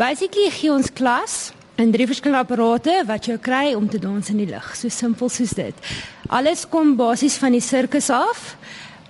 Basically 0.00 0.48
gee 0.48 0.70
ons 0.72 0.88
klas 0.96 1.50
in 1.76 1.90
drie 1.92 2.06
verskillende 2.08 2.40
apparate 2.46 2.94
wat 3.04 3.26
jy 3.28 3.34
kry 3.36 3.74
om 3.76 3.84
te 3.88 3.98
dans 4.00 4.30
in 4.32 4.38
die 4.40 4.48
lug. 4.48 4.70
So 4.72 4.88
simpel 4.88 5.28
soos 5.28 5.52
dit. 5.58 5.90
Alles 6.32 6.62
kom 6.72 6.94
basies 6.96 7.36
van 7.42 7.52
die 7.52 7.60
sirkus 7.60 8.08
af. 8.08 8.54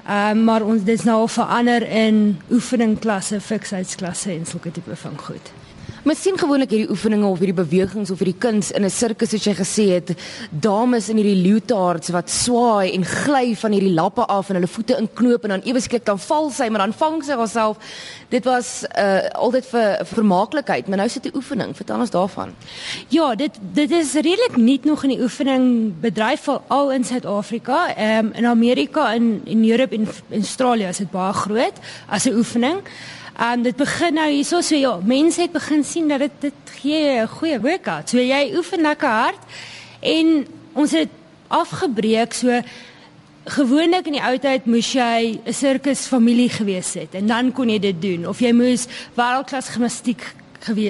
Ehm 0.02 0.40
uh, 0.40 0.44
maar 0.48 0.66
ons 0.66 0.82
dis 0.82 1.06
nou 1.06 1.28
verander 1.30 1.86
in 1.86 2.40
oefeningklasse, 2.50 3.38
fiksheidsklasse 3.38 4.32
en 4.34 4.46
sulke 4.46 4.74
tipe 4.74 4.96
van 4.96 5.18
goed. 5.28 5.52
Mens 6.00 6.22
sien 6.24 6.38
gewoonlik 6.40 6.70
hierdie 6.72 6.88
oefeninge 6.88 7.28
of 7.28 7.42
hierdie 7.42 7.58
bewegings 7.58 8.08
of 8.08 8.22
hierdie 8.22 8.38
kuns 8.40 8.70
in 8.72 8.86
'n 8.86 8.90
sirkus 8.90 9.30
soos 9.30 9.44
jy 9.44 9.52
gesê 9.52 9.84
het, 9.92 10.16
dames 10.48 11.10
in 11.10 11.18
hierdie 11.20 11.42
leotards 11.42 12.08
wat 12.08 12.30
swaai 12.30 12.94
en 12.94 13.04
gly 13.04 13.54
van 13.54 13.72
hierdie 13.72 13.92
lappe 13.92 14.24
af 14.24 14.48
en 14.48 14.56
hulle 14.56 14.66
voete 14.66 14.96
inknoop 14.96 15.44
en 15.44 15.50
dan 15.50 15.62
ewe 15.68 15.80
skielik 15.80 16.06
dan 16.06 16.18
val 16.18 16.50
sy, 16.50 16.68
maar 16.68 16.86
dan 16.86 16.94
vang 16.94 17.22
sy 17.24 17.36
haarself. 17.36 17.76
Dit 18.30 18.44
was 18.44 18.84
uh 18.96 19.28
altyd 19.34 19.66
vir 19.66 19.98
vermaaklikheid, 20.06 20.88
maar 20.88 20.98
nou 20.98 21.08
sit 21.08 21.26
'n 21.26 21.36
oefening. 21.36 21.76
Vertel 21.76 22.00
ons 22.00 22.10
daarvan. 22.10 22.54
Ja, 23.08 23.34
dit 23.34 23.52
dit 23.60 23.90
is 23.90 24.14
redelik 24.14 24.56
nuut 24.56 24.84
nog 24.84 25.04
in 25.04 25.10
die 25.10 25.22
oefening 25.22 25.92
bedryf 26.00 26.48
al 26.68 26.92
in 26.92 27.04
Suid-Afrika. 27.04 27.94
Ehm 27.94 28.26
um, 28.26 28.32
in 28.32 28.46
Amerika 28.46 29.12
en 29.14 29.40
in 29.44 29.70
Europa 29.70 29.94
en 29.94 30.08
in 30.28 30.40
Australië 30.40 30.88
is 30.88 30.98
dit 30.98 31.10
baie 31.10 31.32
groot 31.32 31.76
as 32.08 32.24
'n 32.24 32.32
oefening. 32.32 32.80
Um 33.40 33.62
dit 33.64 33.76
begin 33.76 34.18
nou 34.18 34.28
hierso 34.28 34.60
so 34.60 34.76
ja, 34.76 34.98
mense 35.00 35.40
het 35.40 35.52
begin 35.52 35.84
sien 35.84 36.08
dat 36.08 36.20
dit 36.20 36.40
dit 36.40 36.72
gee 36.82 37.22
'n 37.22 37.26
goeie 37.26 37.60
workout. 37.60 38.08
So 38.08 38.18
jy 38.18 38.52
oefen 38.56 38.80
lekker 38.80 39.08
hard 39.08 39.42
en 40.00 40.46
ons 40.72 40.92
het 40.92 41.08
afgebreek 41.48 42.32
so 42.32 42.60
gewoonlik 43.44 44.06
in 44.06 44.12
die 44.12 44.22
ou 44.22 44.38
tyd 44.38 44.66
moes 44.66 44.92
jy 44.92 45.40
'n 45.44 45.52
sirkus 45.52 46.06
familie 46.06 46.48
gewees 46.48 46.94
het 46.94 47.14
en 47.14 47.26
dan 47.26 47.52
kon 47.52 47.68
jy 47.68 47.78
dit 47.78 48.02
doen 48.02 48.28
of 48.28 48.40
jy 48.40 48.52
moes 48.52 48.86
wêreldklas 49.16 49.68
gimnastiek 49.68 50.34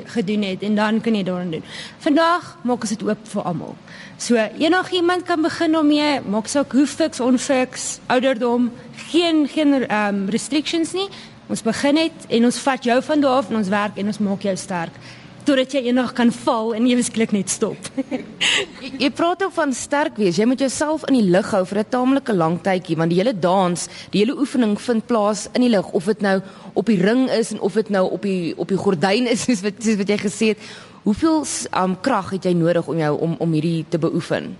gedoen 0.04 0.42
het 0.42 0.62
en 0.62 0.74
dan 0.74 1.00
kan 1.00 1.14
jy 1.14 1.22
daarin 1.22 1.50
doen. 1.50 1.64
Vandag 1.98 2.58
maak 2.62 2.80
ons 2.80 2.90
dit 2.90 3.02
oop 3.02 3.18
vir 3.22 3.42
almal. 3.42 3.76
So 4.18 4.34
enigiemand 4.58 5.22
kan 5.22 5.42
begin 5.42 5.78
om 5.78 5.86
mee, 5.86 6.20
maak 6.20 6.46
saak 6.46 6.72
hoe 6.72 6.86
fiks 6.86 7.20
onfiks, 7.20 7.98
ouderdom, 8.06 8.72
geen 9.10 9.48
geen 9.48 9.94
um, 9.94 10.28
restrictions 10.28 10.92
nie. 10.92 11.08
Ons 11.50 11.64
begin 11.66 11.96
net 11.98 12.28
en 12.30 12.44
ons 12.46 12.58
vat 12.62 12.84
jou 12.86 12.96
van 13.02 13.22
daar 13.24 13.40
af 13.40 13.48
en 13.50 13.58
ons 13.58 13.68
werk 13.72 13.96
en 13.98 14.06
ons 14.06 14.22
maak 14.22 14.44
jou 14.46 14.54
sterk 14.56 14.94
totdat 15.40 15.72
jy 15.72 15.80
eendag 15.88 16.12
kan 16.14 16.28
val 16.44 16.74
en 16.76 16.84
ewesklik 16.86 17.32
net 17.34 17.50
stop. 17.50 17.88
jy, 18.84 18.90
jy 19.00 19.08
praat 19.16 19.40
ook 19.42 19.54
van 19.56 19.72
sterk 19.74 20.18
wees. 20.20 20.36
Jy 20.38 20.46
moet 20.46 20.60
jouself 20.62 21.06
in 21.08 21.16
die 21.16 21.24
lug 21.32 21.48
hou 21.50 21.62
vir 21.66 21.80
'n 21.80 21.90
taamlike 21.90 22.36
lang 22.36 22.58
tydjie 22.62 22.96
want 23.00 23.10
die 23.10 23.18
hele 23.18 23.32
dans, 23.34 23.88
die 24.12 24.20
hele 24.22 24.36
oefening 24.38 24.76
vind 24.78 25.06
plaas 25.08 25.48
in 25.56 25.64
die 25.66 25.72
lug 25.72 25.90
of 25.96 26.06
dit 26.12 26.22
nou 26.22 26.36
op 26.74 26.86
die 26.86 27.00
ring 27.00 27.26
is 27.30 27.50
en 27.50 27.60
of 27.60 27.74
dit 27.74 27.90
nou 27.90 28.04
op 28.10 28.22
die 28.22 28.54
op 28.56 28.68
die 28.68 28.78
gordyn 28.78 29.26
is 29.26 29.42
soos 29.48 29.64
wat 29.66 29.82
soos 29.82 29.98
wat 29.98 30.08
jy 30.08 30.18
gesê 30.22 30.52
het. 30.54 30.70
Hoeveel 31.02 31.42
um, 31.74 31.96
krag 32.00 32.30
het 32.36 32.44
jy 32.44 32.52
nodig 32.54 32.86
om 32.86 32.98
jou 32.98 33.14
om 33.18 33.34
om 33.40 33.52
hierdie 33.52 33.84
te 33.88 33.98
beoefen? 33.98 34.54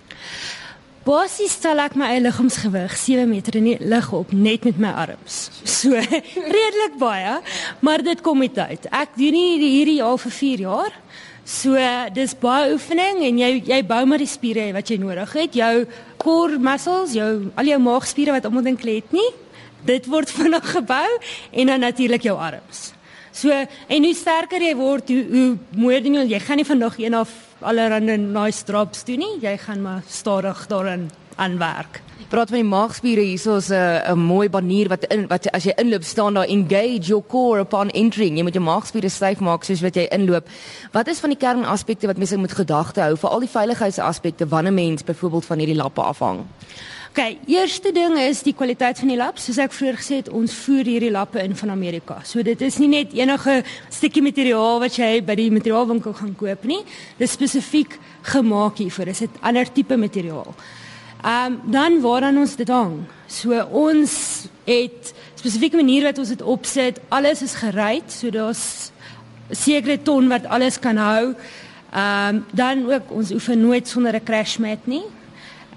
Basies 1.11 1.56
stel 1.58 1.80
ek 1.83 1.97
my 1.98 2.06
eie 2.12 2.20
liggaamsgewig 2.22 2.92
7 2.94 3.25
meter 3.27 3.56
in 3.58 3.64
die 3.66 3.78
lug 3.83 4.12
op 4.14 4.30
net 4.30 4.62
met 4.69 4.77
my 4.78 4.92
arms. 4.94 5.39
So 5.66 5.91
redelik 6.55 7.00
baie, 7.00 7.33
maar 7.83 8.05
dit 8.06 8.22
kom 8.22 8.39
met 8.39 8.55
tyd. 8.55 8.86
Ek 8.94 9.16
doen 9.19 9.34
nie 9.34 9.58
hierdie 9.58 9.97
al 10.06 10.20
vir 10.22 10.34
4 10.36 10.62
jaar. 10.69 10.94
So 11.42 11.88
dis 12.14 12.36
baie 12.38 12.77
oefening 12.77 13.25
en 13.27 13.42
jy 13.42 13.50
jy 13.72 13.81
bou 13.91 14.05
maar 14.06 14.22
die 14.22 14.31
spiere 14.31 14.69
wat 14.77 14.94
jy 14.94 15.00
nodig 15.03 15.34
het. 15.34 15.58
Jou 15.58 15.75
core 16.22 16.62
muscles, 16.62 17.19
jou 17.19 17.50
al 17.58 17.72
jou 17.72 17.81
maagspiere 17.91 18.38
wat 18.38 18.47
almal 18.47 18.69
dink 18.70 18.86
het 18.86 19.11
nie. 19.11 19.28
Dit 19.91 20.06
word 20.06 20.31
vinnig 20.38 20.72
gebou 20.77 21.08
en 21.50 21.75
dan 21.75 21.88
natuurlik 21.88 22.31
jou 22.31 22.38
arms. 22.38 22.92
So 23.32 23.50
en 23.50 24.04
hoe 24.04 24.14
sterker 24.14 24.62
jy 24.62 24.74
word, 24.76 25.08
hoe, 25.08 25.24
hoe 25.30 25.58
mooier 25.76 26.02
ding 26.02 26.18
jy 26.28 26.40
gaan 26.40 26.56
nie 26.56 26.66
vandag 26.66 26.98
een 26.98 27.16
of 27.16 27.30
allerhande 27.60 28.16
nice 28.16 28.64
drops 28.64 29.04
doen 29.04 29.18
nie. 29.18 29.34
Jy 29.40 29.56
gaan 29.56 29.82
maar 29.82 30.02
stadig 30.08 30.66
daarin 30.66 31.10
aanwerk. 31.36 32.02
Praat 32.30 32.52
van 32.52 32.60
die 32.60 32.68
maagspiere 32.68 33.22
hierso 33.26 33.56
is 33.56 33.70
'n 33.70 34.12
'n 34.12 34.19
mooi 34.19 34.48
banier 34.48 34.88
wat 34.88 35.04
in 35.04 35.26
wat 35.26 35.50
as 35.52 35.64
jy 35.64 35.72
inloop 35.76 36.04
staan 36.04 36.34
daar 36.34 36.46
engage 36.46 37.08
your 37.08 37.24
core 37.26 37.60
upon 37.60 37.90
entering. 37.90 38.36
Jy 38.36 38.42
moet 38.42 38.54
jou 38.54 38.64
maagspiere 38.64 39.08
styf 39.08 39.40
maak 39.40 39.64
soos 39.64 39.80
wat 39.80 39.94
jy 39.94 40.06
inloop. 40.10 40.46
Wat 40.92 41.08
is 41.08 41.19
van 41.19 41.30
die 41.30 41.38
kernaspekte 41.38 42.06
wat 42.06 42.19
mense 42.19 42.36
moet 42.36 42.52
gedagte 42.52 43.00
hou 43.00 43.16
vir 43.16 43.30
al 43.30 43.40
die 43.40 43.48
veiligheidsaspekte 43.48 44.48
wanneer 44.48 44.72
mens 44.72 45.04
byvoorbeeld 45.04 45.44
van 45.44 45.58
hierdie 45.58 45.76
lappe 45.76 46.02
afhang? 46.02 46.46
OK, 47.10 47.38
eerste 47.50 47.91
ding 47.91 48.12
is 48.22 48.44
die 48.47 48.53
kwaliteit 48.54 49.00
van 49.03 49.10
die 49.10 49.16
lap. 49.19 49.38
Soos 49.43 49.56
ek 49.59 49.72
vroeër 49.75 49.97
gesê 49.98 50.19
het, 50.21 50.28
ons 50.31 50.53
voer 50.62 50.87
hierdie 50.87 51.10
lappe 51.10 51.41
in 51.43 51.56
van 51.59 51.72
Amerika. 51.75 52.21
So 52.22 52.44
dit 52.47 52.60
is 52.62 52.76
nie 52.78 52.87
net 52.93 53.16
enige 53.19 53.56
stukkie 53.91 54.22
materiaal 54.22 54.78
wat 54.78 54.94
jy 55.00 55.09
by 55.26 55.34
die 55.41 55.49
materiaalwinkel 55.50 56.15
gaan 56.20 56.37
koop 56.38 56.69
nie. 56.70 56.78
Dit 57.19 57.26
is 57.26 57.34
spesifiek 57.34 57.99
gemaak 58.31 58.78
hiervoor. 58.78 59.10
Dit 59.10 59.19
is 59.19 59.26
'n 59.26 59.43
ander 59.43 59.66
tipe 59.66 59.97
materiaal. 59.97 60.54
Ehm 61.25 61.53
um, 61.53 61.60
dan 61.72 62.00
waar 62.00 62.20
dan 62.20 62.38
ons 62.38 62.56
dit 62.56 62.69
hang. 62.69 63.03
So 63.26 63.59
ons 63.59 64.47
het 64.65 65.15
spesifieke 65.34 65.76
maniere 65.76 66.15
wat 66.15 66.19
ons 66.19 66.28
dit 66.28 66.43
opsit. 66.43 67.00
Alles 67.09 67.43
is 67.43 67.54
gereed, 67.54 68.06
so 68.06 68.31
daar's 68.31 68.93
sekere 69.50 69.99
ton 70.03 70.28
wat 70.28 70.47
alles 70.47 70.78
kan 70.78 70.97
hou. 70.97 71.34
Ehm 71.93 72.37
um, 72.37 72.44
dan 72.53 72.87
ook 72.87 73.10
ons 73.10 73.32
oefen 73.32 73.60
nooit 73.60 73.88
sonder 73.88 74.15
'n 74.15 74.25
crash 74.25 74.59
mat 74.59 74.87
nie 74.87 75.03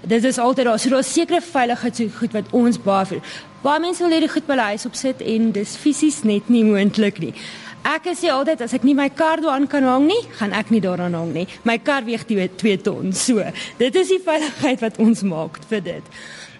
dit 0.06 0.24
is 0.24 0.38
altyd 0.38 0.66
daar 0.66 0.78
so 0.78 0.90
daar 0.90 1.04
sekere 1.04 1.40
veiligheid 1.40 1.96
so 1.96 2.08
goed 2.18 2.32
wat 2.32 2.50
ons 2.52 2.78
baie 2.78 3.06
vir 3.06 3.20
baie 3.64 3.80
mense 3.80 4.02
wil 4.04 4.12
hê 4.12 4.20
die 4.20 4.28
goed 4.28 4.46
by 4.46 4.52
hulle 4.52 4.70
huis 4.74 4.86
opsit 4.86 5.22
en 5.34 5.52
dis 5.56 5.76
fisies 5.80 6.22
net 6.28 6.50
nie 6.52 6.64
moontlik 6.64 7.20
nie. 7.22 7.32
Ek 7.84 8.06
sê 8.16 8.30
altyd 8.32 8.62
as 8.64 8.72
ek 8.76 8.84
nie 8.84 8.94
my 8.96 9.10
kar 9.12 9.42
daaraan 9.44 9.66
kan 9.68 9.84
hang 9.84 10.06
nie, 10.08 10.20
gaan 10.38 10.52
ek 10.56 10.70
nie 10.72 10.80
daaraan 10.80 11.16
hang 11.16 11.32
nie. 11.34 11.44
My 11.68 11.76
kar 11.78 12.04
weeg 12.04 12.24
2 12.28 12.76
ton. 12.84 13.12
So, 13.12 13.44
dit 13.78 13.96
is 14.00 14.08
die 14.08 14.20
veiligheid 14.24 14.80
wat 14.80 14.96
ons 15.04 15.20
maak 15.22 15.60
vir 15.68 15.84
dit. 15.84 16.10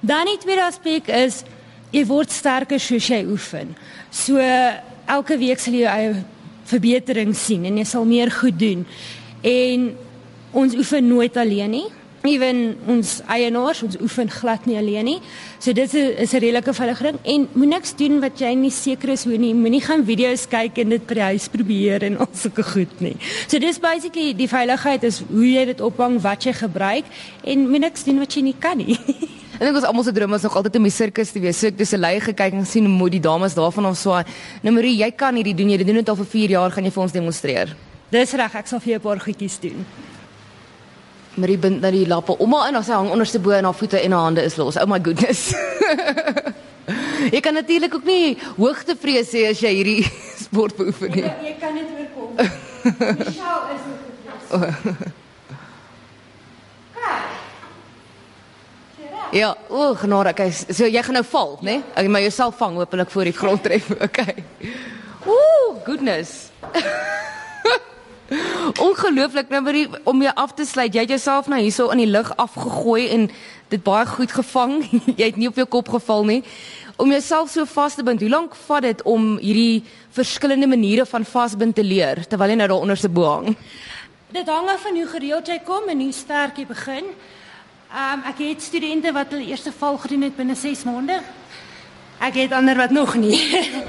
Dan 0.05 0.29
die 0.29 0.37
tweede 0.41 0.67
aspek 0.67 1.09
is 1.09 1.43
jy 1.95 2.05
word 2.09 2.33
sterker 2.33 2.81
soos 2.81 3.09
jy 3.09 3.23
oefen. 3.25 3.75
So 4.13 4.41
elke 5.07 5.39
week 5.41 5.61
sal 5.61 5.75
jy 5.77 5.89
'n 5.89 6.25
verbetering 6.67 7.35
sien 7.37 7.65
en 7.65 7.77
jy 7.77 7.85
sal 7.85 8.05
meer 8.05 8.31
goed 8.31 8.59
doen. 8.59 8.87
En 9.43 9.97
ons 10.53 10.75
oefen 10.75 11.09
nooit 11.09 11.37
alleen 11.37 11.71
nie 11.71 11.89
ewen 12.25 12.79
ons 12.89 13.19
eienaars 13.29 13.83
ons 13.85 13.97
oefen 14.01 14.31
glad 14.33 14.65
nie 14.65 14.79
alleen 14.81 15.05
nie. 15.05 15.19
So 15.61 15.73
dit 15.77 15.95
is 15.95 16.33
'n 16.33 16.41
redelike 16.41 16.73
veilige 16.73 17.03
ding 17.03 17.19
en 17.23 17.49
moet 17.53 17.69
niks 17.69 17.95
doen 17.97 18.21
wat 18.21 18.39
jy 18.39 18.55
nie 18.55 18.71
seker 18.71 19.09
is 19.11 19.25
hoe 19.25 19.37
nie. 19.37 19.55
Moenie 19.55 19.81
gaan 19.81 20.05
video's 20.05 20.47
kyk 20.49 20.79
en 20.79 20.89
dit 20.89 21.07
by 21.07 21.15
die 21.15 21.23
huis 21.23 21.49
probeer 21.49 22.03
en 22.03 22.19
al 22.19 22.29
sulke 22.33 22.63
goed 22.63 23.01
nie. 23.01 23.17
So 23.47 23.59
dis 23.59 23.79
basically 23.79 24.33
die 24.33 24.49
veiligheid 24.49 25.05
is 25.05 25.23
hoe 25.31 25.53
jy 25.53 25.65
dit 25.65 25.81
ophang, 25.81 26.21
wat 26.23 26.45
jy 26.45 26.53
gebruik 26.53 27.05
en 27.45 27.69
moet 27.71 27.81
niks 27.81 28.05
doen 28.05 28.19
wat 28.19 28.33
jy 28.33 28.43
nie 28.43 28.57
kan 28.59 28.79
nie. 28.79 28.99
En 29.61 29.69
ek 29.69 29.75
was 29.75 29.85
almal 29.85 30.03
se 30.03 30.13
droom 30.13 30.31
was 30.31 30.43
nog 30.43 30.57
altyd 30.57 30.77
om 30.77 30.83
die 30.83 30.91
sirkus 30.91 31.31
te 31.31 31.41
wees. 31.41 31.59
So 31.59 31.67
ek 31.67 31.79
dis 31.79 31.93
'n 31.93 32.01
lei 32.01 32.21
gekyk 32.21 32.53
en 32.53 32.65
gesien 32.65 32.99
hoe 32.99 33.11
die 33.11 33.21
dames 33.21 33.55
daarvan 33.55 33.85
af 33.85 33.97
swaai. 33.97 34.25
Nou 34.63 34.75
Marie, 34.75 34.97
jy 34.97 35.11
kan 35.13 35.35
hierdie 35.35 35.55
doen. 35.55 35.71
Jy 35.71 35.85
doen 35.85 35.95
dit 35.95 36.09
al 36.09 36.17
vir 36.17 36.27
4 36.27 36.51
jaar. 36.51 36.71
Gaan 36.71 36.85
jy 36.85 36.91
vir 36.91 37.03
ons 37.03 37.13
demonstreer? 37.13 37.77
Dis 38.11 38.33
reg. 38.33 38.55
Ek 38.55 38.67
sal 38.67 38.81
vir 38.81 38.89
jou 38.89 38.99
'n 38.99 39.03
paar 39.03 39.21
goedjies 39.21 39.61
doen. 39.61 39.87
Marie 41.35 41.59
bind 41.59 41.81
nou 41.83 41.91
die 41.91 42.07
lappe 42.07 42.37
haar 42.39 42.69
in 42.69 42.75
haar 42.79 42.85
hang 42.85 43.11
onderste 43.11 43.41
bo 43.41 43.51
en 43.51 43.65
haar 43.65 43.75
voete 43.75 44.01
en 44.01 44.13
haar 44.13 44.29
hande 44.29 44.43
is 44.43 44.57
los. 44.57 44.77
Oh 44.77 44.87
my 44.87 45.01
goodness. 45.03 45.55
jy 47.35 47.41
kan 47.41 47.55
natuurlik 47.55 47.95
ook 47.95 48.05
nie 48.05 48.39
hoogtevrees 48.57 49.33
hê 49.33 49.49
as 49.51 49.61
jy 49.61 49.75
hierdie 49.75 50.05
sport 50.47 50.77
beoefen 50.77 51.11
nie. 51.11 51.27
Jy, 51.27 51.35
jy 51.49 51.57
kan 51.61 51.75
dit 51.75 51.91
oorkom. 51.99 52.31
Michelle 53.19 53.75
is 53.75 53.83
ook. 54.53 55.13
Ja, 59.35 59.57
o, 59.69 59.89
oh, 59.91 59.99
genade, 59.99 60.31
okay. 60.31 60.53
So 60.53 60.87
jy 60.87 61.03
gaan 61.03 61.17
nou 61.19 61.25
val, 61.27 61.57
né? 61.59 61.73
Nee? 61.73 61.83
Ek 61.99 62.07
maar 62.07 62.23
jouself 62.23 62.55
vang 62.61 62.77
hopelik 62.79 63.11
voor 63.11 63.27
die 63.27 63.35
grond 63.35 63.63
tref. 63.63 63.91
Okay. 64.07 64.45
Ooh, 65.27 65.81
goodness. 65.85 66.53
Ongelooflik 68.73 69.49
nou 69.49 69.63
maar 69.63 70.01
om 70.05 70.23
jou 70.23 70.35
af 70.35 70.55
te 70.55 70.65
sluit. 70.65 70.95
Jy 70.95 71.01
het 71.01 71.09
jouself 71.09 71.49
nou 71.49 71.61
hierso 71.61 71.91
in 71.93 72.01
die 72.01 72.09
lug 72.09 72.31
afgegooi 72.37 73.09
en 73.13 73.29
dit 73.69 73.83
baie 73.83 74.07
goed 74.07 74.33
gevang. 74.33 74.79
jy 75.19 75.27
het 75.27 75.37
nie 75.37 75.49
op 75.49 75.59
jou 75.61 75.67
kop 75.69 75.91
geval 75.93 76.25
nie. 76.25 76.41
Om 76.97 77.11
jouself 77.11 77.51
so 77.51 77.65
vas 77.69 77.95
te 77.95 78.03
bind. 78.07 78.21
Hoe 78.21 78.31
lank 78.31 78.57
vat 78.67 78.87
dit 78.87 79.03
om 79.03 79.37
hierdie 79.43 79.85
verskillende 80.15 80.67
maniere 80.71 81.07
van 81.07 81.25
vasbind 81.25 81.75
te 81.75 81.85
leer 81.85 82.25
terwyl 82.29 82.55
jy 82.55 82.59
nou 82.63 82.71
daar 82.73 82.87
onder 82.87 82.97
se 82.97 83.09
bo 83.09 83.29
hang? 83.29 83.57
Dit 84.33 84.49
hang 84.49 84.71
af 84.71 84.83
van 84.87 84.97
hoe 84.97 85.07
gereeld 85.13 85.49
jy 85.51 85.61
kom 85.67 85.89
en 85.89 86.01
hoe 86.01 86.13
sterk 86.13 86.59
jy 86.59 86.67
begin. 86.71 87.13
Ehm 87.95 88.19
um, 88.19 88.27
ek 88.33 88.43
het 88.43 88.63
studente 88.63 89.13
wat 89.15 89.31
hulle 89.31 89.53
eerste 89.53 89.73
val 89.73 89.99
gedoen 90.03 90.27
het 90.27 90.37
binne 90.37 90.57
6 90.59 90.83
maande. 90.89 91.21
Ek 92.19 92.35
het 92.41 92.53
ander 92.53 92.79
wat 92.79 92.91
nog 92.91 93.15
nie. 93.15 93.39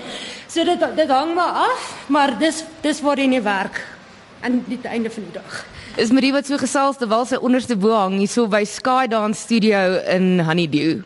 so 0.53 0.63
dit 0.63 0.87
dit 0.95 1.09
hang 1.09 1.33
maar 1.33 1.65
af, 1.71 1.91
maar 2.07 2.37
dis 2.37 2.63
dis 2.81 3.01
waar 3.01 3.17
jy 3.17 3.31
nie 3.31 3.41
werk 3.41 3.94
aan 4.45 4.61
die 4.67 4.79
einde 4.83 5.09
van 5.09 5.23
die 5.23 5.33
dag. 5.33 5.65
Is 5.97 6.11
Marie 6.11 6.33
wat 6.35 6.45
so 6.45 6.57
gesels 6.61 7.01
terwyl 7.01 7.25
sy 7.25 7.39
onderste 7.41 7.77
bo 7.79 7.95
hang 7.97 8.19
hier 8.21 8.29
so 8.29 8.45
by 8.51 8.61
Sky 8.67 9.09
Dance 9.09 9.41
Studio 9.41 9.97
in 10.05 10.39
Honeydew. 10.45 11.01